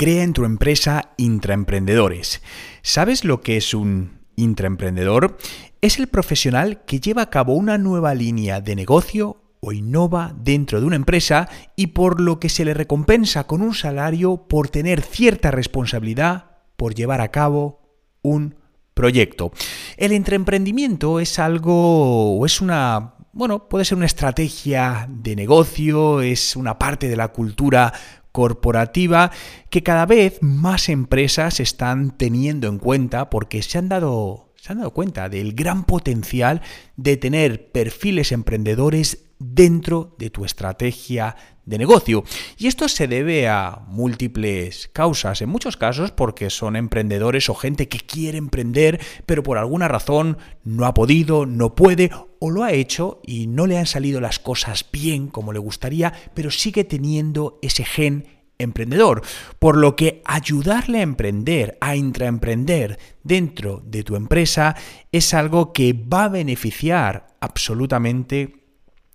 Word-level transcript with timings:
Crea 0.00 0.22
en 0.22 0.32
tu 0.32 0.46
empresa 0.46 1.10
intraemprendedores. 1.18 2.40
¿Sabes 2.80 3.22
lo 3.22 3.42
que 3.42 3.58
es 3.58 3.74
un 3.74 4.20
intraemprendedor? 4.34 5.36
Es 5.82 5.98
el 5.98 6.06
profesional 6.06 6.86
que 6.86 7.00
lleva 7.00 7.20
a 7.20 7.28
cabo 7.28 7.52
una 7.52 7.76
nueva 7.76 8.14
línea 8.14 8.62
de 8.62 8.76
negocio 8.76 9.42
o 9.60 9.72
innova 9.72 10.34
dentro 10.34 10.80
de 10.80 10.86
una 10.86 10.96
empresa 10.96 11.50
y 11.76 11.88
por 11.88 12.18
lo 12.18 12.40
que 12.40 12.48
se 12.48 12.64
le 12.64 12.72
recompensa 12.72 13.46
con 13.46 13.60
un 13.60 13.74
salario 13.74 14.48
por 14.48 14.70
tener 14.70 15.02
cierta 15.02 15.50
responsabilidad 15.50 16.46
por 16.78 16.94
llevar 16.94 17.20
a 17.20 17.30
cabo 17.30 17.82
un 18.22 18.54
proyecto. 18.94 19.52
El 19.98 20.14
intraemprendimiento 20.14 21.20
es 21.20 21.38
algo 21.38 22.38
o 22.38 22.46
es 22.46 22.62
una 22.62 23.16
bueno, 23.32 23.68
puede 23.68 23.84
ser 23.84 23.96
una 23.96 24.06
estrategia 24.06 25.06
de 25.08 25.36
negocio, 25.36 26.20
es 26.20 26.56
una 26.56 26.78
parte 26.78 27.08
de 27.08 27.16
la 27.16 27.28
cultura 27.28 27.92
corporativa 28.32 29.30
que 29.70 29.82
cada 29.82 30.06
vez 30.06 30.38
más 30.42 30.88
empresas 30.88 31.60
están 31.60 32.16
teniendo 32.16 32.68
en 32.68 32.78
cuenta 32.78 33.30
porque 33.30 33.62
se 33.62 33.78
han 33.78 33.88
dado 33.88 34.50
se 34.56 34.72
han 34.72 34.78
dado 34.78 34.90
cuenta 34.90 35.28
del 35.28 35.54
gran 35.54 35.84
potencial 35.84 36.60
de 36.96 37.16
tener 37.16 37.70
perfiles 37.72 38.30
emprendedores 38.30 39.29
dentro 39.40 40.14
de 40.18 40.30
tu 40.30 40.44
estrategia 40.44 41.34
de 41.64 41.78
negocio. 41.78 42.24
Y 42.58 42.66
esto 42.66 42.88
se 42.88 43.08
debe 43.08 43.48
a 43.48 43.82
múltiples 43.88 44.88
causas, 44.92 45.40
en 45.40 45.48
muchos 45.48 45.76
casos 45.76 46.10
porque 46.10 46.50
son 46.50 46.76
emprendedores 46.76 47.48
o 47.48 47.54
gente 47.54 47.88
que 47.88 47.98
quiere 47.98 48.38
emprender, 48.38 49.00
pero 49.26 49.42
por 49.42 49.58
alguna 49.58 49.88
razón 49.88 50.38
no 50.62 50.86
ha 50.86 50.94
podido, 50.94 51.46
no 51.46 51.74
puede 51.74 52.10
o 52.38 52.50
lo 52.50 52.64
ha 52.64 52.72
hecho 52.72 53.20
y 53.26 53.46
no 53.46 53.66
le 53.66 53.78
han 53.78 53.86
salido 53.86 54.20
las 54.20 54.38
cosas 54.38 54.84
bien 54.92 55.28
como 55.28 55.52
le 55.52 55.58
gustaría, 55.58 56.12
pero 56.34 56.50
sigue 56.50 56.84
teniendo 56.84 57.58
ese 57.62 57.84
gen 57.84 58.26
emprendedor, 58.58 59.22
por 59.58 59.76
lo 59.76 59.96
que 59.96 60.22
ayudarle 60.26 60.98
a 60.98 61.02
emprender, 61.02 61.78
a 61.80 61.96
intraemprender 61.96 62.98
dentro 63.22 63.82
de 63.84 64.04
tu 64.04 64.16
empresa 64.16 64.76
es 65.12 65.32
algo 65.32 65.72
que 65.72 65.94
va 65.94 66.24
a 66.24 66.28
beneficiar 66.28 67.26
absolutamente 67.40 68.59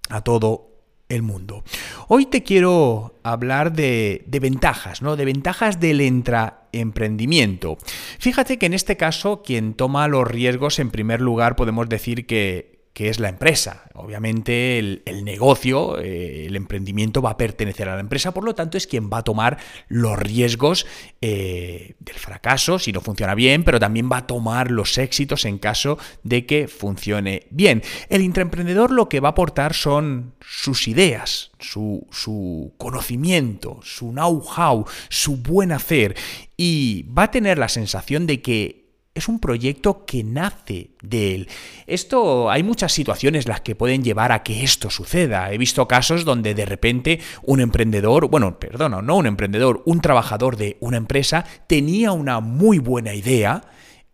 a 0.10 0.22
todo 0.22 0.72
el 1.10 1.22
mundo. 1.22 1.64
Hoy 2.08 2.26
te 2.26 2.44
quiero 2.44 3.16
hablar 3.24 3.74
de, 3.74 4.24
de, 4.28 4.40
ventajas, 4.40 5.02
¿no? 5.02 5.16
De 5.16 5.26
ventajas 5.26 5.80
del 5.80 6.02
intraemprendimiento. 6.02 7.78
Fíjate 8.20 8.58
que 8.58 8.66
en 8.66 8.74
este 8.74 8.98
caso 8.98 9.44
quien 9.44 9.76
toma 9.76 10.08
los 10.08 10.28
riesgos 10.28 10.80
en 10.80 10.90
primer 10.90 11.22
lugar 11.22 11.56
podemos 11.56 11.88
decir 11.90 12.26
que, 12.26 12.75
que 12.96 13.10
es 13.10 13.20
la 13.20 13.28
empresa. 13.28 13.84
Obviamente 13.94 14.80
el, 14.80 15.26
negocio, 15.26 16.00
eh, 16.00 16.46
el 16.46 16.56
emprendimiento 16.56 17.22
va 17.22 17.32
a 17.32 17.38
pertenecer 17.38 17.90
a 17.90 17.96
la 17.96 18.00
empresa, 18.00 18.34
por 18.34 18.46
lo 18.46 18.56
tanto 18.56 18.78
es 18.78 18.88
quien 18.88 19.10
va 19.12 19.18
a 19.18 19.24
tomar 19.24 19.58
los 19.90 20.18
riesgos 20.18 20.88
eh, 21.20 21.96
del 22.00 22.16
fracaso 22.16 22.80
si 22.80 22.94
no 22.94 23.02
funciona 23.02 23.36
bien, 23.36 23.66
pero 23.66 23.82
también 23.82 24.10
va 24.10 24.20
a 24.20 24.28
tomar 24.28 24.72
los 24.72 24.98
éxitos 24.98 25.44
en 25.44 25.58
caso 25.58 25.98
de 26.24 26.46
que 26.46 26.70
funcione 26.70 27.48
bien. 27.50 27.84
El 28.08 28.22
intraemprendedor 28.22 28.92
lo 28.92 29.10
que 29.10 29.20
va 29.20 29.28
a 29.28 29.32
aportar 29.32 29.74
son 29.74 30.34
sus 30.40 30.88
ideas, 30.88 31.52
su, 31.60 32.08
su 32.12 32.76
conocimiento, 32.78 33.82
su 33.84 34.12
know-how, 34.12 34.86
su 35.10 35.36
buen 35.36 35.74
hacer 35.74 36.16
y 36.56 37.04
va 37.12 37.24
a 37.24 37.32
tener 37.32 37.58
la 37.58 37.68
sensación 37.68 38.26
de 38.26 38.42
que 38.42 38.85
es 39.16 39.30
un 39.30 39.40
proyecto 39.40 40.06
que 40.06 40.24
nace 40.24 40.90
de 41.02 41.36
él. 41.36 41.48
Esto, 41.88 42.52
hay 42.52 42.64
muchas 42.64 42.92
situaciones 42.92 43.48
las 43.48 43.62
que 43.62 43.74
pueden 43.74 44.04
llevar 44.04 44.34
a 44.34 44.44
que 44.44 44.64
esto 44.64 44.90
suceda. 44.90 45.52
He 45.54 45.58
visto 45.58 45.88
casos 45.88 46.26
donde 46.26 46.54
de 46.54 46.66
repente 46.66 47.22
un 47.44 47.62
emprendedor, 47.62 48.30
bueno, 48.30 48.60
perdón, 48.60 49.06
no 49.06 49.16
un 49.16 49.26
emprendedor, 49.26 49.82
un 49.86 50.02
trabajador 50.02 50.58
de 50.58 50.76
una 50.82 50.98
empresa 50.98 51.46
tenía 51.66 52.12
una 52.12 52.42
muy 52.42 52.78
buena 52.80 53.14
idea 53.14 53.62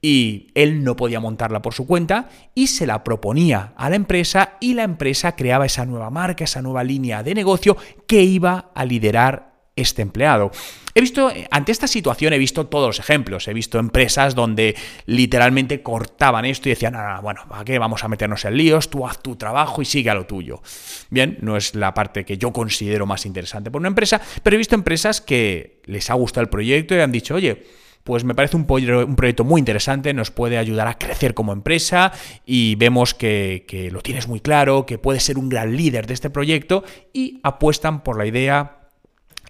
y 0.03 0.52
él 0.53 0.83
no 0.83 0.95
podía 0.95 1.19
montarla 1.19 1.63
por 1.63 1.73
su 1.73 1.88
cuenta 1.88 2.29
y 2.53 2.67
se 2.67 2.85
la 2.85 3.03
proponía 3.03 3.73
a 3.77 3.89
la 3.89 3.95
empresa 3.95 4.57
y 4.59 4.75
la 4.75 4.84
empresa 4.84 5.35
creaba 5.35 5.66
esa 5.66 5.85
nueva 5.85 6.11
marca, 6.11 6.44
esa 6.44 6.61
nueva 6.61 6.84
línea 6.84 7.23
de 7.23 7.34
negocio 7.34 7.75
que 8.06 8.22
iba 8.22 8.72
a 8.73 8.85
liderar 8.85 9.50
este 9.76 10.02
empleado. 10.02 10.52
He 10.94 11.02
visto, 11.02 11.32
ante 11.52 11.72
esta 11.72 11.88
situación 11.88 12.34
he 12.34 12.38
visto 12.38 12.68
todos 12.68 12.88
los 12.88 13.00
ejemplos. 13.00 13.48
He 13.48 13.54
visto 13.54 13.80
empresas 13.80 14.36
donde 14.36 14.76
literalmente 15.06 15.82
cortaban 15.82 16.46
esto 16.46 16.68
y 16.68 16.72
decían, 16.72 16.96
ah, 16.96 17.20
bueno, 17.22 17.42
¿para 17.48 17.64
qué 17.64 17.80
vamos 17.80 18.04
a 18.04 18.09
meternos 18.09 18.44
en 18.46 18.58
líos? 18.58 18.90
Tú 18.90 19.08
haz 19.08 19.22
tu 19.22 19.36
trabajo 19.38 19.82
y 19.82 19.86
sigue 19.86 20.09
a 20.09 20.16
lo 20.16 20.26
tuyo. 20.26 20.62
Bien, 21.09 21.38
no 21.42 21.56
es 21.56 21.76
la 21.76 21.94
parte 21.94 22.26
que 22.26 22.38
yo 22.38 22.52
considero 22.52 23.06
más 23.06 23.26
interesante 23.26 23.72
por 23.72 23.80
una 23.80 23.88
empresa, 23.88 24.22
pero 24.44 24.56
he 24.56 24.58
visto 24.58 24.76
empresas 24.76 25.22
que 25.22 25.82
les 25.86 26.09
ha 26.09 26.16
gustado 26.16 26.44
el 26.44 26.50
proyecto 26.50 26.94
y 26.94 27.00
han 27.00 27.12
dicho, 27.12 27.36
oye, 27.36 27.64
pues 28.03 28.24
me 28.24 28.36
parece 28.36 28.58
un, 28.58 28.66
un, 28.68 29.16
proyecto 29.16 29.44
muy 29.44 29.59
interesante, 29.59 30.14
nos 30.14 30.32
puede 30.32 30.58
ayudar 30.58 30.88
a 30.88 30.98
crecer 30.98 31.34
como 31.34 31.53
empresa 31.53 32.12
y 32.46 32.76
vemos 32.76 33.14
que, 33.14 33.64
que 33.68 33.92
lo 33.92 34.02
tienes 34.02 34.28
muy 34.28 34.40
claro, 34.40 34.86
que 34.86 34.98
puedes 34.98 35.24
ser 35.24 35.38
un 35.38 35.50
gran 35.50 35.78
líder 35.78 36.08
de 36.08 36.16
este 36.16 36.30
proyecto 36.30 36.84
y 37.14 37.40
apuestan 37.44 38.03
por 38.03 38.18
la 38.18 38.26
idea 38.26 38.81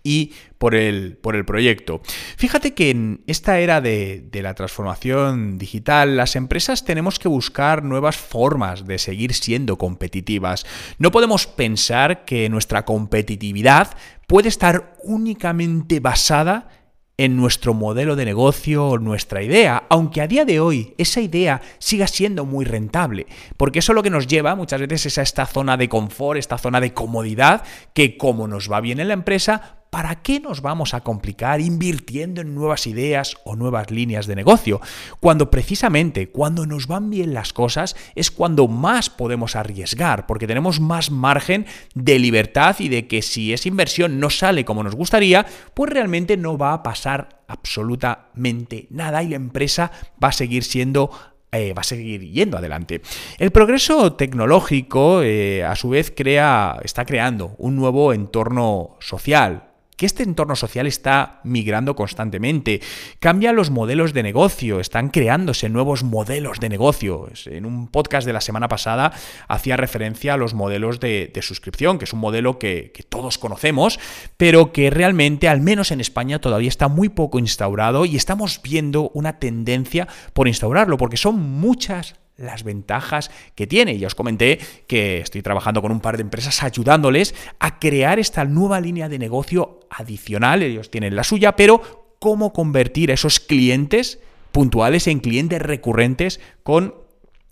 y 0.03 0.33
por 0.57 0.75
el, 0.75 1.17
por 1.17 1.35
el 1.35 1.45
proyecto. 1.45 2.01
Fíjate 2.37 2.73
que 2.73 2.91
en 2.91 3.21
esta 3.27 3.59
era 3.59 3.81
de, 3.81 4.23
de, 4.31 4.41
la 4.41 4.53
transformación 4.53 5.57
digital, 5.57 6.17
las 6.17 6.35
empresas 6.35 6.85
tenemos 6.85 7.19
que 7.19 7.27
buscar 7.27 7.83
nuevas 7.83 8.17
formas 8.17 8.85
de 8.85 8.97
seguir 8.97 9.33
siendo 9.33 9.77
competitivas. 9.77 10.65
No 10.97 11.11
podemos 11.11 11.47
pensar 11.47 12.25
que 12.25 12.49
nuestra 12.49 12.85
competitividad 12.85 13.95
puede 14.27 14.49
estar 14.49 14.95
únicamente 15.03 15.99
basada 15.99 16.69
en 17.17 17.37
nuestro 17.37 17.75
modelo 17.75 18.15
de 18.15 18.25
negocio 18.25 18.87
o 18.87 18.97
nuestra 18.97 19.43
idea, 19.43 19.83
aunque 19.89 20.21
a 20.21 20.27
día 20.27 20.43
de 20.43 20.59
hoy 20.59 20.95
esa 20.97 21.21
idea 21.21 21.61
siga 21.77 22.07
siendo 22.07 22.45
muy 22.45 22.65
rentable, 22.65 23.27
porque 23.57 23.77
eso 23.77 23.93
lo 23.93 24.01
que 24.01 24.09
nos 24.09 24.25
lleva 24.25 24.55
muchas 24.55 24.81
veces 24.81 25.05
es 25.05 25.17
a 25.19 25.21
esta 25.21 25.45
zona 25.45 25.77
de 25.77 25.87
confort, 25.87 26.39
esta 26.39 26.57
zona 26.57 26.81
de 26.81 26.95
comodidad, 26.95 27.63
que 27.93 28.17
como 28.17 28.47
nos 28.47 28.71
va 28.71 28.81
bien 28.81 28.99
en 28.99 29.07
la 29.07 29.13
empresa, 29.13 29.80
¿para 29.91 30.21
qué 30.21 30.39
nos 30.39 30.61
vamos 30.61 30.93
a 30.93 31.01
complicar 31.01 31.59
invirtiendo 31.59 32.41
en 32.41 32.55
nuevas 32.55 32.87
ideas 32.87 33.35
o 33.43 33.57
nuevas 33.57 33.91
líneas 33.91 34.25
de 34.25 34.35
negocio? 34.35 34.79
Cuando 35.19 35.51
precisamente 35.51 36.29
cuando 36.29 36.65
nos 36.65 36.87
van 36.87 37.09
bien 37.09 37.33
las 37.33 37.51
cosas 37.51 37.95
es 38.15 38.31
cuando 38.31 38.69
más 38.69 39.09
podemos 39.09 39.55
arriesgar, 39.55 40.25
porque 40.25 40.47
tenemos 40.47 40.79
más 40.79 41.11
margen 41.11 41.65
de 41.93 42.17
libertad 42.19 42.77
y 42.79 42.87
de 42.87 43.05
que 43.07 43.21
si 43.21 43.51
esa 43.51 43.67
inversión 43.67 44.19
no 44.19 44.29
sale 44.29 44.63
como 44.63 44.81
nos 44.81 44.95
gustaría, 44.95 45.45
pues 45.73 45.91
realmente 45.91 46.37
no 46.37 46.57
va 46.57 46.71
a 46.71 46.83
pasar 46.83 47.41
absolutamente 47.49 48.87
nada 48.91 49.21
y 49.23 49.27
la 49.27 49.35
empresa 49.35 49.91
va 50.23 50.29
a 50.29 50.33
seguir 50.33 50.63
siendo 50.63 51.11
eh, 51.51 51.73
va 51.73 51.81
a 51.81 51.83
seguir 51.83 52.31
yendo 52.31 52.57
adelante. 52.57 53.01
El 53.37 53.51
progreso 53.51 54.13
tecnológico, 54.13 55.21
eh, 55.21 55.65
a 55.65 55.75
su 55.75 55.89
vez, 55.89 56.13
crea, 56.15 56.79
está 56.81 57.03
creando 57.03 57.55
un 57.57 57.75
nuevo 57.75 58.13
entorno 58.13 58.95
social, 59.01 59.70
que 60.01 60.07
este 60.07 60.23
entorno 60.23 60.55
social 60.55 60.87
está 60.87 61.41
migrando 61.43 61.95
constantemente. 61.95 62.81
Cambia 63.19 63.53
los 63.53 63.69
modelos 63.69 64.13
de 64.13 64.23
negocio, 64.23 64.79
están 64.79 65.09
creándose 65.09 65.69
nuevos 65.69 66.01
modelos 66.01 66.59
de 66.59 66.69
negocio. 66.69 67.29
En 67.45 67.67
un 67.67 67.87
podcast 67.87 68.25
de 68.25 68.33
la 68.33 68.41
semana 68.41 68.67
pasada 68.67 69.13
hacía 69.47 69.77
referencia 69.77 70.33
a 70.33 70.37
los 70.37 70.55
modelos 70.55 70.99
de, 70.99 71.31
suscripción, 71.43 71.99
que 71.99 72.05
es 72.05 72.13
un 72.13 72.19
modelo 72.19 72.57
que 72.57 72.91
todos 73.09 73.37
conocemos, 73.37 73.99
pero 74.37 74.73
que 74.73 74.89
realmente, 74.89 75.47
al 75.47 75.61
menos 75.61 75.91
en 75.91 76.01
España, 76.01 76.41
todavía 76.41 76.69
está 76.69 76.87
muy 76.87 77.09
poco 77.09 77.37
instaurado 77.37 78.05
y 78.05 78.15
estamos 78.15 78.59
viendo 78.63 79.11
una 79.13 79.37
tendencia 79.37 80.07
por 80.33 80.47
instaurarlo, 80.47 80.97
porque 80.97 81.17
son 81.17 81.39
muchas 81.39 82.15
las 82.37 82.63
ventajas 82.63 83.29
que 83.53 83.67
tiene. 83.67 83.99
Ya 83.99 84.07
os 84.07 84.15
comenté 84.15 84.57
que 84.87 85.19
estoy 85.19 85.43
trabajando 85.43 85.83
con 85.83 85.91
un 85.91 86.01
par 86.01 86.17
de 86.17 86.23
empresas 86.23 86.63
ayudándoles 86.63 87.35
a 87.59 87.77
crear 87.77 88.17
esta 88.17 88.45
nueva 88.45 88.81
línea 88.81 89.09
de 89.09 89.19
negocio 89.19 89.80
adicional. 89.91 90.63
Ellos 90.63 90.89
tienen 90.89 91.15
la 91.15 91.23
suya, 91.23 91.55
pero 91.55 92.15
cómo 92.19 92.53
convertir 92.53 93.11
a 93.11 93.13
esos 93.13 93.39
clientes 93.39 94.19
puntuales 94.51 95.07
en 95.07 95.19
clientes 95.19 95.61
recurrentes 95.61 96.39
con 96.63 96.95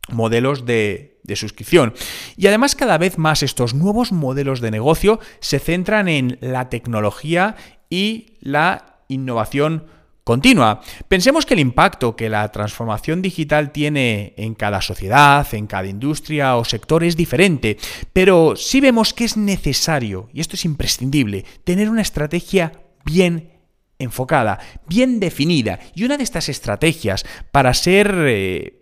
modelos 0.09 0.65
de, 0.65 1.19
de, 1.23 1.35
suscripción. 1.35 1.93
Y 2.35 2.47
además 2.47 2.75
cada 2.75 2.97
vez 2.97 3.17
más 3.17 3.43
estos 3.43 3.73
nuevos 3.73 4.11
modelos 4.11 4.59
de 4.59 4.71
negocio 4.71 5.19
se 5.39 5.59
centran 5.59 6.07
en 6.07 6.37
la 6.41 6.69
tecnología 6.69 7.55
y 7.89 8.37
la 8.41 9.01
innovación 9.07 9.85
continua. 10.29 10.79
Pensemos 11.07 11.43
que 11.43 11.55
el 11.55 11.59
impacto 11.59 12.15
que 12.15 12.29
la 12.29 12.51
transformación 12.51 13.23
digital 13.23 13.71
tiene 13.71 14.35
en 14.37 14.53
cada 14.53 14.79
sociedad, 14.79 15.47
en 15.55 15.65
cada 15.65 15.87
industria 15.87 16.55
o 16.55 16.63
sector 16.63 17.03
es 17.03 17.17
diferente, 17.17 17.77
pero 18.13 18.55
sí 18.55 18.79
vemos 18.79 19.11
que 19.11 19.25
es 19.25 19.37
necesario, 19.37 20.29
y 20.31 20.39
esto 20.39 20.55
es 20.55 20.65
imprescindible, 20.65 21.45
tener 21.63 21.89
una 21.89 22.03
estrategia 22.03 22.73
bien 23.03 23.53
enfocada, 23.97 24.59
bien 24.87 25.19
definida. 25.19 25.79
Y 25.95 26.03
una 26.03 26.15
de 26.15 26.23
estas 26.23 26.47
estrategias 26.47 27.25
para 27.51 27.73
ser... 27.73 28.13
Eh, 28.27 28.75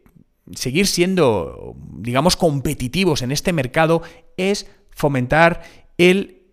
seguir 0.56 0.88
siendo, 0.88 1.76
digamos, 1.98 2.38
competitivos 2.38 3.22
en 3.22 3.34
este 3.34 3.52
mercado 3.52 4.02
es 4.38 4.66
fomentar 4.92 5.62
el 5.98 6.44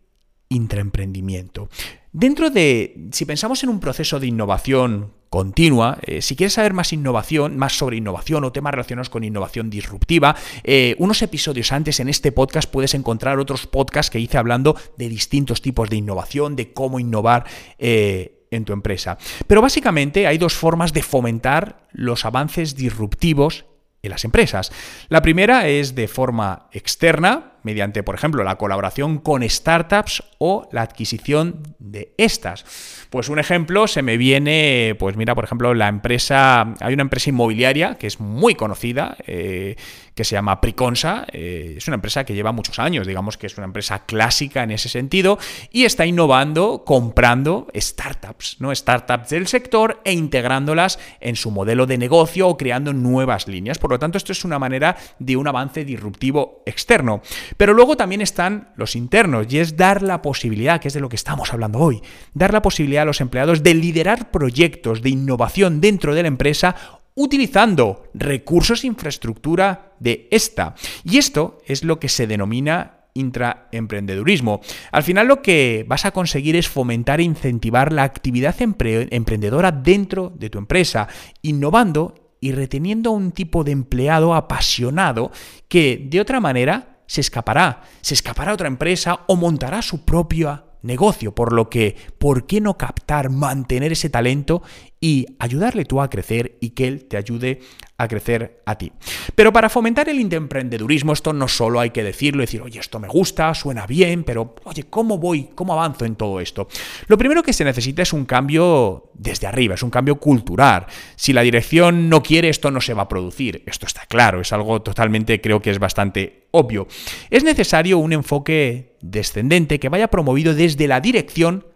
intraemprendimiento. 0.48 1.68
Dentro 2.14 2.48
de, 2.48 3.08
si 3.10 3.24
pensamos 3.24 3.64
en 3.64 3.70
un 3.70 3.80
proceso 3.80 4.20
de 4.20 4.28
innovación 4.28 5.10
continua. 5.34 5.98
Eh, 6.02 6.22
si 6.22 6.36
quieres 6.36 6.52
saber 6.52 6.74
más 6.74 6.92
innovación, 6.92 7.58
más 7.58 7.76
sobre 7.76 7.96
innovación 7.96 8.44
o 8.44 8.52
temas 8.52 8.70
relacionados 8.70 9.10
con 9.10 9.24
innovación 9.24 9.68
disruptiva, 9.68 10.36
eh, 10.62 10.94
unos 11.00 11.22
episodios 11.22 11.72
antes 11.72 11.98
en 11.98 12.08
este 12.08 12.30
podcast 12.30 12.70
puedes 12.70 12.94
encontrar 12.94 13.40
otros 13.40 13.66
podcasts 13.66 14.10
que 14.10 14.20
hice 14.20 14.38
hablando 14.38 14.76
de 14.96 15.08
distintos 15.08 15.60
tipos 15.60 15.90
de 15.90 15.96
innovación, 15.96 16.54
de 16.54 16.72
cómo 16.72 17.00
innovar. 17.00 17.44
Eh, 17.78 18.46
en 18.52 18.64
tu 18.64 18.72
empresa. 18.72 19.18
Pero 19.48 19.60
básicamente 19.60 20.28
hay 20.28 20.38
dos 20.38 20.54
formas 20.54 20.92
de 20.92 21.02
fomentar 21.02 21.88
los 21.90 22.24
avances 22.24 22.76
disruptivos 22.76 23.64
en 24.00 24.10
las 24.10 24.24
empresas. 24.24 24.70
La 25.08 25.22
primera 25.22 25.66
es 25.66 25.96
de 25.96 26.06
forma 26.06 26.68
externa, 26.70 27.53
mediante, 27.64 28.04
por 28.04 28.14
ejemplo, 28.14 28.44
la 28.44 28.56
colaboración 28.56 29.18
con 29.18 29.48
startups 29.48 30.22
o 30.38 30.68
la 30.70 30.82
adquisición 30.82 31.62
de 31.80 32.14
estas. 32.16 33.06
Pues 33.10 33.28
un 33.28 33.40
ejemplo 33.40 33.88
se 33.88 34.02
me 34.02 34.16
viene, 34.16 34.94
pues 34.98 35.16
mira, 35.16 35.34
por 35.34 35.44
ejemplo, 35.44 35.74
la 35.74 35.88
empresa, 35.88 36.74
hay 36.80 36.94
una 36.94 37.02
empresa 37.02 37.30
inmobiliaria 37.30 37.96
que 37.96 38.06
es 38.06 38.20
muy 38.20 38.54
conocida, 38.54 39.16
eh, 39.26 39.76
que 40.14 40.24
se 40.24 40.34
llama 40.34 40.60
Priconsa, 40.60 41.26
eh, 41.32 41.74
es 41.76 41.88
una 41.88 41.96
empresa 41.96 42.24
que 42.24 42.34
lleva 42.34 42.52
muchos 42.52 42.78
años, 42.78 43.06
digamos 43.06 43.36
que 43.36 43.46
es 43.46 43.56
una 43.58 43.66
empresa 43.66 44.04
clásica 44.04 44.62
en 44.62 44.70
ese 44.70 44.88
sentido, 44.88 45.38
y 45.70 45.84
está 45.84 46.06
innovando, 46.06 46.84
comprando 46.84 47.66
startups, 47.74 48.56
¿no? 48.60 48.74
Startups 48.74 49.30
del 49.30 49.46
sector 49.46 50.00
e 50.04 50.12
integrándolas 50.12 50.98
en 51.20 51.36
su 51.36 51.50
modelo 51.50 51.86
de 51.86 51.98
negocio 51.98 52.48
o 52.48 52.56
creando 52.56 52.92
nuevas 52.92 53.48
líneas. 53.48 53.78
Por 53.78 53.90
lo 53.90 53.98
tanto, 53.98 54.18
esto 54.18 54.32
es 54.32 54.44
una 54.44 54.58
manera 54.58 54.96
de 55.18 55.36
un 55.36 55.48
avance 55.48 55.84
disruptivo 55.84 56.62
externo. 56.66 57.20
Pero 57.56 57.74
luego 57.74 57.96
también 57.96 58.20
están 58.20 58.72
los 58.76 58.94
internos, 58.94 59.46
y 59.52 59.58
es 59.58 59.76
dar 59.76 60.02
la 60.02 60.22
posibilidad, 60.22 60.80
que 60.80 60.88
es 60.88 60.94
de 60.94 61.00
lo 61.00 61.08
que 61.08 61.16
estamos 61.16 61.52
hablando 61.52 61.80
hoy, 61.80 62.02
dar 62.34 62.52
la 62.52 62.62
posibilidad 62.62 63.02
a 63.02 63.06
los 63.06 63.20
empleados 63.20 63.62
de 63.62 63.74
liderar 63.74 64.30
proyectos 64.30 65.02
de 65.02 65.10
innovación 65.10 65.80
dentro 65.80 66.14
de 66.14 66.22
la 66.22 66.28
empresa 66.28 66.76
utilizando 67.14 68.04
recursos 68.14 68.84
e 68.84 68.88
infraestructura 68.88 69.92
de 70.00 70.28
esta. 70.30 70.74
Y 71.04 71.18
esto 71.18 71.58
es 71.66 71.84
lo 71.84 71.98
que 72.00 72.08
se 72.08 72.26
denomina 72.26 73.04
intraemprendedurismo. 73.14 74.60
Al 74.90 75.04
final 75.04 75.28
lo 75.28 75.40
que 75.40 75.84
vas 75.88 76.04
a 76.04 76.10
conseguir 76.10 76.56
es 76.56 76.68
fomentar 76.68 77.20
e 77.20 77.24
incentivar 77.24 77.92
la 77.92 78.02
actividad 78.02 78.56
emprendedora 78.60 79.70
dentro 79.70 80.32
de 80.34 80.50
tu 80.50 80.58
empresa, 80.58 81.08
innovando 81.42 82.36
y 82.40 82.52
reteniendo 82.52 83.10
a 83.10 83.14
un 83.14 83.30
tipo 83.30 83.64
de 83.64 83.70
empleado 83.70 84.34
apasionado 84.34 85.30
que 85.68 86.06
de 86.10 86.20
otra 86.20 86.40
manera 86.40 87.02
se 87.06 87.20
escapará, 87.20 87.82
se 88.00 88.14
escapará 88.14 88.50
a 88.50 88.54
otra 88.54 88.68
empresa 88.68 89.20
o 89.28 89.36
montará 89.36 89.80
su 89.80 90.04
propia 90.04 90.64
negocio, 90.82 91.34
por 91.34 91.52
lo 91.52 91.70
que, 91.70 91.96
¿por 92.18 92.46
qué 92.46 92.60
no 92.60 92.76
captar, 92.76 93.30
mantener 93.30 93.92
ese 93.92 94.10
talento 94.10 94.62
y 95.04 95.26
ayudarle 95.38 95.84
tú 95.84 96.00
a 96.00 96.08
crecer 96.08 96.56
y 96.62 96.70
que 96.70 96.88
él 96.88 97.04
te 97.04 97.18
ayude 97.18 97.60
a 97.98 98.08
crecer 98.08 98.62
a 98.64 98.78
ti? 98.78 98.90
Pero 99.34 99.52
para 99.52 99.68
fomentar 99.68 100.08
el 100.08 100.18
emprendedurismo, 100.32 101.12
esto 101.12 101.34
no 101.34 101.46
solo 101.46 101.78
hay 101.78 101.90
que 101.90 102.02
decirlo, 102.02 102.40
decir, 102.40 102.62
oye, 102.62 102.80
esto 102.80 102.98
me 102.98 103.06
gusta, 103.06 103.52
suena 103.52 103.86
bien, 103.86 104.24
pero, 104.24 104.54
oye, 104.64 104.84
¿cómo 104.84 105.18
voy? 105.18 105.50
¿Cómo 105.54 105.74
avanzo 105.74 106.06
en 106.06 106.16
todo 106.16 106.40
esto? 106.40 106.68
Lo 107.06 107.18
primero 107.18 107.42
que 107.42 107.52
se 107.52 107.66
necesita 107.66 108.00
es 108.00 108.14
un 108.14 108.24
cambio 108.24 109.10
desde 109.12 109.46
arriba, 109.46 109.74
es 109.74 109.82
un 109.82 109.90
cambio 109.90 110.18
cultural. 110.18 110.86
Si 111.16 111.34
la 111.34 111.42
dirección 111.42 112.08
no 112.08 112.22
quiere, 112.22 112.48
esto 112.48 112.70
no 112.70 112.80
se 112.80 112.94
va 112.94 113.02
a 113.02 113.08
producir. 113.08 113.62
Esto 113.66 113.84
está 113.84 114.06
claro, 114.06 114.40
es 114.40 114.54
algo 114.54 114.80
totalmente, 114.80 115.42
creo 115.42 115.60
que 115.60 115.70
es 115.70 115.78
bastante 115.78 116.46
obvio. 116.52 116.88
Es 117.28 117.44
necesario 117.44 117.98
un 117.98 118.14
enfoque 118.14 118.96
descendente 119.02 119.78
que 119.78 119.90
vaya 119.90 120.08
promovido 120.08 120.54
desde 120.54 120.88
la 120.88 121.02
dirección 121.02 121.73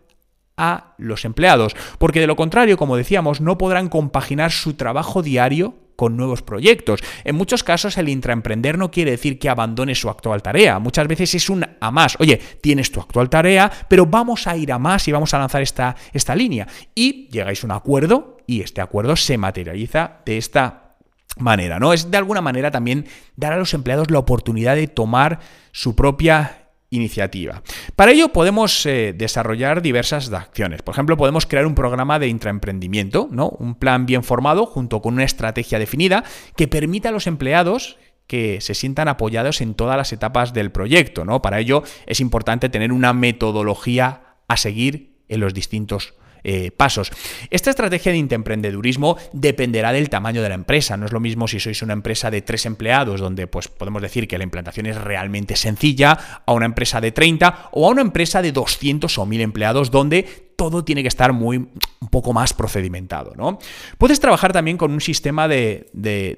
a 0.59 0.95
los 0.99 1.25
empleados, 1.25 1.75
porque 1.99 2.21
de 2.21 2.27
lo 2.27 2.37
contrario, 2.37 2.77
como 2.77 2.97
decíamos, 2.97 3.41
no 3.41 3.57
podrán 3.57 3.89
compaginar 3.89 4.53
su 4.53 4.75
trabajo 4.75 5.23
diario 5.23 5.75
con 5.99 6.17
nuevos 6.17 6.43
proyectos. 6.43 7.01
En 7.25 7.35
muchos 7.35 7.65
casos 7.65 7.99
el 7.99 8.09
intraemprender 8.09 8.79
no 8.79 8.93
quiere 8.93 9.11
decir 9.11 9.41
que 9.41 9.49
abandone 9.49 9.97
su 9.97 10.09
actual 10.09 10.43
tarea, 10.43 10.79
muchas 10.79 11.09
veces 11.09 11.35
es 11.35 11.51
un 11.51 11.67
a 11.81 11.91
más. 11.91 12.17
Oye, 12.21 12.41
tienes 12.61 12.93
tu 12.93 13.01
actual 13.01 13.29
tarea, 13.29 13.71
pero 13.89 14.07
vamos 14.07 14.47
a 14.47 14.57
ir 14.57 14.71
a 14.71 14.79
más 14.79 15.09
y 15.09 15.13
vamos 15.13 15.35
a 15.35 15.41
lanzar 15.41 15.61
esta, 15.61 15.97
esta 16.13 16.37
línea. 16.37 16.69
Y 16.95 17.29
llegáis 17.31 17.65
a 17.65 17.67
un 17.67 17.73
acuerdo 17.73 18.37
y 18.47 18.61
este 18.61 18.81
acuerdo 18.81 19.17
se 19.17 19.39
materializa 19.39 20.21
de 20.25 20.39
esta 20.39 20.95
manera, 21.37 21.81
¿no? 21.81 21.93
Es 21.93 22.11
de 22.11 22.17
alguna 22.17 22.41
manera 22.41 22.71
también 22.71 23.07
dar 23.35 23.53
a 23.53 23.59
los 23.59 23.75
empleados 23.75 24.11
la 24.11 24.21
oportunidad 24.21 24.77
de 24.77 24.87
tomar 24.87 25.41
su 25.73 25.97
propia 25.97 26.68
iniciativa. 26.91 27.63
Para 27.97 28.13
ello 28.13 28.31
podemos 28.31 28.87
eh, 28.87 29.15
desarrollar 29.17 29.83
diversas 29.83 30.33
acciones. 30.33 30.83
Por 30.83 30.95
ejemplo, 30.95 31.17
podemos 31.17 31.47
crear 31.47 31.67
un 31.67 31.75
programa 31.75 32.19
de 32.19 32.29
intraemprendimiento, 32.29 33.29
¿no? 33.31 33.51
Un 33.51 33.75
plan 33.75 34.07
bien 34.07 34.23
formado 34.23 34.67
junto 34.67 35.03
con 35.03 35.15
una 35.15 35.25
estrategia 35.25 35.79
definida 35.79 36.25
que 36.57 36.69
permita 36.69 37.11
a 37.11 37.13
los 37.13 37.27
empleados 37.27 37.99
que 38.27 38.61
se 38.61 38.75
sientan 38.75 39.09
apoyados 39.09 39.61
en 39.61 39.75
todas 39.75 39.97
las 39.97 40.13
etapas 40.13 40.53
del 40.53 40.71
proyecto, 40.71 41.25
¿no? 41.25 41.43
Para 41.43 41.61
ello 41.61 41.83
es 42.07 42.21
importante 42.21 42.69
tener 42.69 42.93
una 42.93 43.13
metodología 43.13 44.37
a 44.49 44.57
seguir 44.57 45.17
en 45.29 45.41
los 45.41 45.55
distintos 45.55 46.15
eh, 46.45 46.71
pasos. 46.71 47.11
Esta 47.51 47.71
estrategia 47.71 48.13
de 48.13 48.19
emprendedurismo 48.35 49.17
dependerá 49.33 49.93
del 49.93 50.11
tamaño 50.11 50.43
de 50.43 50.49
la 50.49 50.55
empresa. 50.55 50.97
No 50.97 51.07
es 51.07 51.13
lo 51.13 51.21
mismo 51.21 51.49
si 51.49 51.61
sois 51.61 51.83
una 51.83 51.93
empresa 51.93 52.31
de 52.31 52.43
tres 52.43 52.67
empleados, 52.67 53.21
donde 53.21 53.47
pues, 53.47 53.69
podemos 53.69 54.03
decir 54.03 54.29
que 54.29 54.39
la 54.39 54.45
implantación 54.45 54.87
es 54.87 54.97
realmente 54.97 55.57
sencilla, 55.57 56.43
a 56.47 56.53
una 56.53 56.67
empresa 56.67 57.01
de 57.01 57.13
30 57.13 57.71
o 57.73 57.87
a 57.87 57.91
una 57.91 58.03
empresa 58.03 58.43
de 58.43 58.53
200 58.53 59.19
o 59.19 59.27
1000 59.27 59.41
empleados, 59.41 59.91
donde 59.91 60.49
todo 60.59 60.85
tiene 60.85 61.03
que 61.03 61.09
estar 61.09 61.33
muy 61.33 61.57
un 61.57 62.09
poco 62.11 62.33
más 62.33 62.53
procedimentado. 62.53 63.33
¿no? 63.37 63.61
Puedes 63.97 64.19
trabajar 64.19 64.53
también 64.53 64.77
con 64.77 64.91
un 64.93 65.01
sistema 65.01 65.47
de, 65.47 65.87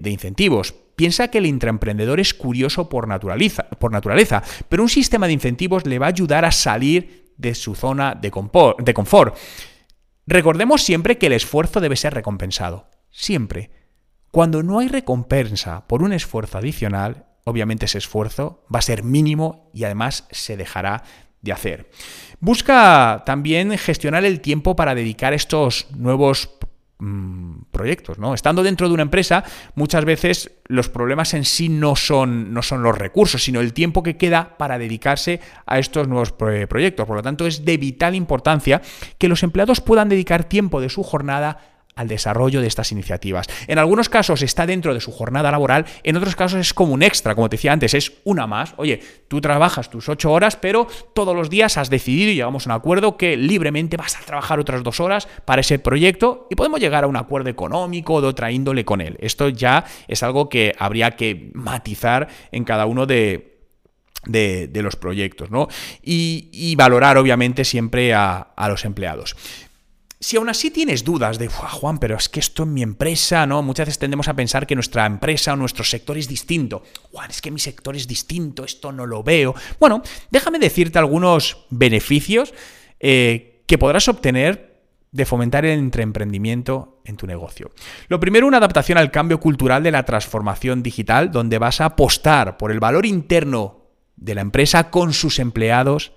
incentivos. 0.04 0.74
Piensa 0.94 1.28
que 1.28 1.38
el 1.38 1.46
intraemprendedor 1.46 2.20
es 2.20 2.34
curioso 2.34 2.90
por 2.90 3.08
naturaleza, 3.08 3.64
por 3.78 3.90
naturaleza, 3.90 4.42
pero 4.68 4.82
un 4.82 4.90
sistema 4.90 5.26
de 5.26 5.32
incentivos 5.32 5.86
le 5.86 5.98
va 5.98 6.06
a 6.06 6.10
ayudar 6.10 6.44
a 6.44 6.52
salir 6.52 7.32
de 7.38 7.54
su 7.54 7.74
zona 7.74 8.14
de 8.14 8.30
confort. 8.30 9.34
Recordemos 10.30 10.84
siempre 10.84 11.18
que 11.18 11.26
el 11.26 11.32
esfuerzo 11.32 11.80
debe 11.80 11.96
ser 11.96 12.14
recompensado. 12.14 12.88
Siempre. 13.10 13.72
Cuando 14.30 14.62
no 14.62 14.78
hay 14.78 14.86
recompensa 14.86 15.88
por 15.88 16.04
un 16.04 16.12
esfuerzo 16.12 16.56
adicional, 16.56 17.26
obviamente 17.42 17.86
ese 17.86 17.98
esfuerzo 17.98 18.64
va 18.72 18.78
a 18.78 18.82
ser 18.82 19.02
mínimo 19.02 19.72
y 19.74 19.82
además 19.82 20.28
se 20.30 20.56
dejará 20.56 21.02
de 21.40 21.50
hacer. 21.50 21.90
Busca 22.38 23.24
también 23.26 23.76
gestionar 23.76 24.24
el 24.24 24.40
tiempo 24.40 24.76
para 24.76 24.94
dedicar 24.94 25.34
estos 25.34 25.88
nuevos 25.96 26.48
Mm, 27.02 27.62
proyectos, 27.70 28.18
¿no? 28.18 28.34
Estando 28.34 28.62
dentro 28.62 28.86
de 28.86 28.92
una 28.92 29.02
empresa, 29.02 29.42
muchas 29.74 30.04
veces 30.04 30.50
los 30.66 30.90
problemas 30.90 31.32
en 31.32 31.46
sí 31.46 31.70
no 31.70 31.96
son, 31.96 32.52
no 32.52 32.60
son 32.60 32.82
los 32.82 32.98
recursos, 32.98 33.42
sino 33.42 33.60
el 33.60 33.72
tiempo 33.72 34.02
que 34.02 34.18
queda 34.18 34.58
para 34.58 34.76
dedicarse 34.76 35.40
a 35.64 35.78
estos 35.78 36.08
nuevos 36.08 36.32
proyectos. 36.32 37.06
Por 37.06 37.16
lo 37.16 37.22
tanto, 37.22 37.46
es 37.46 37.64
de 37.64 37.78
vital 37.78 38.14
importancia 38.14 38.82
que 39.16 39.28
los 39.28 39.42
empleados 39.42 39.80
puedan 39.80 40.10
dedicar 40.10 40.44
tiempo 40.44 40.78
de 40.78 40.90
su 40.90 41.02
jornada 41.02 41.79
al 41.96 42.08
desarrollo 42.08 42.60
de 42.60 42.66
estas 42.66 42.92
iniciativas. 42.92 43.46
En 43.66 43.78
algunos 43.78 44.08
casos 44.08 44.42
está 44.42 44.66
dentro 44.66 44.94
de 44.94 45.00
su 45.00 45.12
jornada 45.12 45.50
laboral, 45.50 45.86
en 46.02 46.16
otros 46.16 46.36
casos 46.36 46.60
es 46.60 46.72
como 46.72 46.94
un 46.94 47.02
extra, 47.02 47.34
como 47.34 47.48
te 47.48 47.56
decía 47.56 47.72
antes, 47.72 47.94
es 47.94 48.12
una 48.24 48.46
más. 48.46 48.74
Oye, 48.76 49.00
tú 49.28 49.40
trabajas 49.40 49.90
tus 49.90 50.08
ocho 50.08 50.32
horas, 50.32 50.56
pero 50.56 50.86
todos 51.14 51.36
los 51.36 51.50
días 51.50 51.76
has 51.76 51.90
decidido 51.90 52.30
y 52.30 52.36
llegamos 52.36 52.66
a 52.66 52.70
un 52.70 52.76
acuerdo 52.76 53.16
que 53.16 53.36
libremente 53.36 53.96
vas 53.96 54.16
a 54.16 54.20
trabajar 54.20 54.58
otras 54.58 54.82
dos 54.82 55.00
horas 55.00 55.28
para 55.44 55.60
ese 55.60 55.78
proyecto 55.78 56.46
y 56.50 56.54
podemos 56.54 56.80
llegar 56.80 57.04
a 57.04 57.06
un 57.06 57.16
acuerdo 57.16 57.50
económico 57.50 58.20
de 58.20 58.28
otra 58.28 58.50
índole 58.50 58.84
con 58.84 59.00
él. 59.00 59.16
Esto 59.20 59.48
ya 59.48 59.84
es 60.08 60.22
algo 60.22 60.48
que 60.48 60.74
habría 60.78 61.12
que 61.12 61.50
matizar 61.54 62.28
en 62.52 62.64
cada 62.64 62.86
uno 62.86 63.06
de, 63.06 63.58
los 64.26 64.96
proyectos, 64.96 65.50
¿no? 65.50 65.68
Y, 66.02 66.74
valorar, 66.76 67.18
obviamente, 67.18 67.64
siempre 67.64 68.14
a, 68.14 68.52
los 68.68 68.84
empleados. 68.84 69.36
Si 70.22 70.36
aún 70.36 70.50
así 70.50 70.70
tienes 70.70 71.02
dudas 71.02 71.38
de, 71.38 71.48
Juan, 71.48 71.96
pero 71.96 72.14
es 72.14 72.28
que 72.28 72.40
esto 72.40 72.64
en 72.64 72.74
mi 72.74 72.82
empresa, 72.82 73.46
¿no? 73.46 73.62
Muchas 73.62 73.86
veces 73.86 73.98
tendemos 73.98 74.28
a 74.28 74.34
pensar 74.34 74.66
que 74.66 74.74
nuestra 74.74 75.06
empresa 75.06 75.54
o 75.54 75.56
nuestro 75.56 75.82
sector 75.82 76.18
es 76.18 76.28
distinto. 76.28 76.82
Juan, 77.10 77.30
es 77.30 77.40
que 77.40 77.50
mi 77.50 77.58
sector 77.58 77.96
es 77.96 78.06
distinto, 78.06 78.62
esto 78.64 78.92
no 78.92 79.06
lo 79.06 79.22
veo. 79.22 79.54
Bueno, 79.78 80.02
déjame 80.30 80.58
decirte 80.58 80.98
algunos 80.98 81.64
beneficios 81.70 82.52
eh, 83.00 83.62
que 83.66 83.78
podrás 83.78 84.08
obtener 84.08 84.82
de 85.10 85.24
fomentar 85.24 85.64
el 85.64 85.90
emprendimiento 85.90 87.00
en 87.06 87.16
tu 87.16 87.26
negocio. 87.26 87.70
Lo 88.08 88.20
primero, 88.20 88.46
una 88.46 88.58
adaptación 88.58 88.98
al 88.98 89.10
cambio 89.10 89.40
cultural 89.40 89.82
de 89.82 89.90
la 89.90 90.04
transformación 90.04 90.82
digital, 90.82 91.32
donde 91.32 91.56
vas 91.56 91.80
a 91.80 91.86
apostar 91.86 92.58
por 92.58 92.72
el 92.72 92.78
valor 92.78 93.06
interno 93.06 93.86
de 94.16 94.34
la 94.34 94.42
empresa 94.42 94.90
con 94.90 95.14
sus 95.14 95.38
empleados 95.38 96.12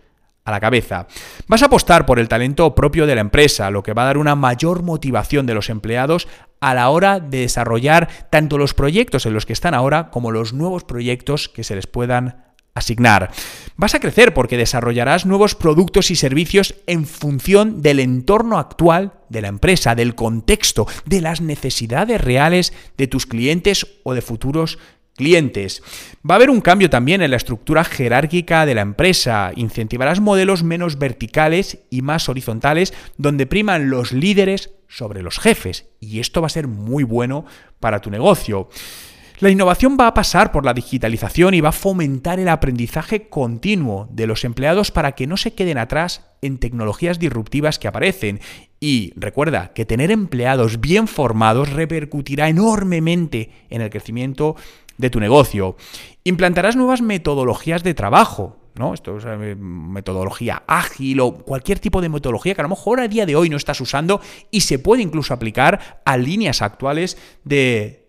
a 0.45 0.51
la 0.51 0.59
cabeza. 0.59 1.07
Vas 1.47 1.61
a 1.61 1.67
apostar 1.67 2.05
por 2.05 2.19
el 2.19 2.27
talento 2.27 2.75
propio 2.75 3.05
de 3.05 3.15
la 3.15 3.21
empresa, 3.21 3.71
lo 3.71 3.83
que 3.83 3.93
va 3.93 4.03
a 4.03 4.07
dar 4.07 4.17
una 4.17 4.35
mayor 4.35 4.83
motivación 4.83 5.45
de 5.45 5.53
los 5.53 5.69
empleados 5.69 6.27
a 6.59 6.73
la 6.73 6.89
hora 6.89 7.19
de 7.19 7.39
desarrollar 7.39 8.09
tanto 8.29 8.57
los 8.57 8.73
proyectos 8.73 9.25
en 9.25 9.33
los 9.33 9.45
que 9.45 9.53
están 9.53 9.73
ahora 9.73 10.09
como 10.09 10.31
los 10.31 10.53
nuevos 10.53 10.83
proyectos 10.83 11.49
que 11.49 11.63
se 11.63 11.75
les 11.75 11.87
puedan 11.87 12.43
asignar. 12.75 13.31
Vas 13.75 13.95
a 13.95 13.99
crecer 13.99 14.33
porque 14.33 14.57
desarrollarás 14.57 15.25
nuevos 15.25 15.55
productos 15.55 16.09
y 16.11 16.15
servicios 16.15 16.75
en 16.87 17.05
función 17.05 17.81
del 17.81 17.99
entorno 17.99 18.57
actual 18.57 19.13
de 19.29 19.41
la 19.41 19.47
empresa, 19.47 19.95
del 19.95 20.15
contexto, 20.15 20.87
de 21.05 21.21
las 21.21 21.41
necesidades 21.41 22.19
reales 22.19 22.73
de 22.97 23.07
tus 23.07 23.25
clientes 23.25 23.87
o 24.03 24.13
de 24.13 24.21
futuros 24.21 24.79
clientes. 25.15 25.83
Va 26.29 26.35
a 26.35 26.37
haber 26.37 26.49
un 26.49 26.61
cambio 26.61 26.89
también 26.89 27.21
en 27.21 27.31
la 27.31 27.37
estructura 27.37 27.83
jerárquica 27.83 28.65
de 28.65 28.75
la 28.75 28.81
empresa. 28.81 29.51
Incentivarás 29.55 30.19
modelos 30.19 30.63
menos 30.63 30.97
verticales 30.97 31.79
y 31.89 32.01
más 32.01 32.29
horizontales 32.29 32.93
donde 33.17 33.45
priman 33.45 33.89
los 33.89 34.11
líderes 34.11 34.71
sobre 34.87 35.21
los 35.21 35.39
jefes. 35.39 35.87
Y 35.99 36.19
esto 36.19 36.41
va 36.41 36.47
a 36.47 36.51
ser 36.51 36.67
muy 36.67 37.03
bueno 37.03 37.45
para 37.79 37.99
tu 37.99 38.09
negocio. 38.09 38.69
La 39.39 39.49
innovación 39.49 39.97
va 39.99 40.07
a 40.07 40.13
pasar 40.13 40.51
por 40.51 40.63
la 40.63 40.73
digitalización 40.73 41.53
y 41.53 41.59
va 41.59 41.69
a 41.69 41.73
fomentar 41.73 42.39
el 42.39 42.47
aprendizaje 42.47 43.27
continuo 43.27 44.07
de 44.11 44.27
los 44.27 44.45
empleados 44.45 44.91
para 44.91 45.13
que 45.13 45.27
no 45.27 45.37
se 45.37 45.53
queden 45.53 45.79
atrás 45.79 46.29
en 46.41 46.59
tecnologías 46.59 47.19
disruptivas 47.19 47.79
que 47.79 47.87
aparecen. 47.87 48.39
Y 48.79 49.11
recuerda 49.15 49.73
que 49.73 49.85
tener 49.85 50.11
empleados 50.11 50.79
bien 50.79 51.07
formados 51.07 51.73
repercutirá 51.73 52.47
enormemente 52.47 53.49
en 53.69 53.81
el 53.81 53.89
crecimiento 53.89 54.55
de 54.97 55.09
tu 55.09 55.19
negocio. 55.19 55.75
Implantarás 56.23 56.75
nuevas 56.75 57.01
metodologías 57.01 57.83
de 57.83 57.93
trabajo, 57.93 58.57
¿no? 58.75 58.93
Esto 58.93 59.17
es 59.17 59.25
eh, 59.25 59.55
metodología 59.55 60.63
ágil 60.67 61.19
o 61.19 61.33
cualquier 61.33 61.79
tipo 61.79 62.01
de 62.01 62.09
metodología 62.09 62.55
que 62.55 62.61
a 62.61 62.63
lo 62.63 62.69
mejor 62.69 62.99
a 62.99 63.07
día 63.07 63.25
de 63.25 63.35
hoy 63.35 63.49
no 63.49 63.57
estás 63.57 63.81
usando 63.81 64.21
y 64.51 64.61
se 64.61 64.79
puede 64.79 65.01
incluso 65.01 65.33
aplicar 65.33 66.01
a 66.05 66.17
líneas 66.17 66.61
actuales 66.61 67.17
de, 67.43 67.99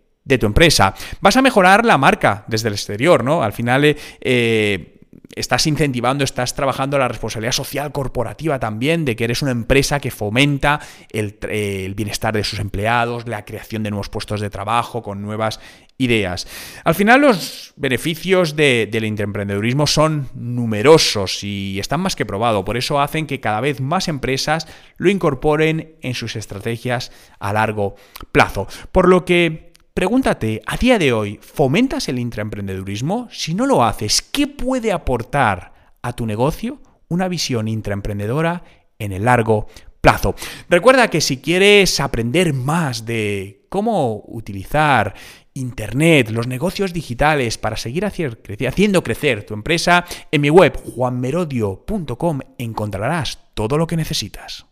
tu 0.41 0.47
empresa. 0.47 0.95
Vas 1.21 1.37
a 1.37 1.43
mejorar 1.43 1.85
la 1.85 1.99
marca 1.99 2.45
desde 2.49 2.69
el 2.69 2.75
exterior, 2.75 3.25
¿no? 3.25 3.43
Al 3.43 3.53
final 3.53 3.85
eh, 3.85 3.97
eh, 4.21 4.94
estás 5.35 5.67
incentivando, 5.67 6.25
estás 6.25 6.55
trabajando 6.55 6.99
la 6.99 7.09
responsabilidad 7.09 7.53
social 7.53 7.93
corporativa 7.93 8.59
también, 8.59 9.05
de 9.05 9.17
que 9.17 9.25
eres 9.25 9.43
una 9.43 9.51
empresa 9.51 10.01
que 10.01 10.11
fomenta 10.11 10.81
el, 11.11 11.95
bienestar 11.95 12.35
de 12.35 12.45
sus 12.45 12.59
empleados, 12.59 13.27
la 13.29 13.45
creación 13.45 13.83
de 13.83 13.91
nuevos 13.91 14.09
puestos 14.09 14.41
de 14.41 14.51
trabajo 14.51 15.03
con 15.03 15.23
nuevas 15.23 15.61
ideas. 15.99 16.47
Al 16.85 16.95
final 16.95 17.21
los 17.21 17.73
beneficios 17.77 18.57
del 18.57 19.05
intraemprendedurismo 19.05 19.87
son 19.87 20.29
numerosos 20.35 21.45
y 21.45 21.79
están 21.79 22.01
más 22.01 22.17
que 22.17 22.27
probados, 22.27 22.65
por 22.65 22.77
eso 22.77 23.01
hacen 23.01 23.27
que 23.27 23.41
cada 23.41 23.61
vez 23.61 23.81
más 23.81 24.09
empresas 24.09 24.67
lo 24.97 25.11
incorporen 25.11 25.95
en 26.03 26.15
sus 26.15 26.37
estrategias 26.37 27.13
a 27.39 27.53
largo 27.53 27.97
plazo. 28.33 28.67
Por 28.93 29.09
lo 29.09 29.25
que 29.25 29.74
Pregúntate, 29.97 30.61
a 30.67 30.77
día 30.77 30.99
de 30.99 31.13
hoy, 31.13 31.39
¿fomentas 31.41 32.09
el 32.09 32.19
intraemprendedurismo? 32.19 33.29
Si 33.31 33.55
no 33.55 33.65
lo 33.65 33.85
haces, 33.85 34.23
¿qué 34.23 34.49
puede 34.49 34.91
aportar 34.91 35.95
a 36.03 36.13
tu 36.13 36.27
negocio 36.27 36.83
una 37.07 37.29
visión 37.29 37.69
intraemprendedora 37.69 38.65
en 38.99 39.13
el 39.13 39.25
largo 39.25 39.69
plazo? 40.01 40.35
Recuerda 40.69 41.09
que 41.09 41.21
si 41.21 41.37
quieres 41.37 42.01
aprender 42.01 42.53
más 42.55 43.07
de 43.07 43.67
cómo 43.69 44.25
utilizar 44.27 45.15
Internet, 45.53 46.31
los 46.31 46.49
negocios 46.49 46.93
digitales 46.93 47.57
para 47.57 47.77
seguir 47.77 48.05
haciendo 48.05 49.05
crecer 49.05 49.47
tu 49.47 49.55
empresa, 49.55 50.05
en 50.33 50.41
mi 50.41 50.51
web 50.51 50.77
juanmerodio.com 50.77 52.41
encontrarás 52.59 53.39
todo 53.55 53.79
lo 53.79 53.87
que 53.87 53.97
necesitas. 53.97 54.67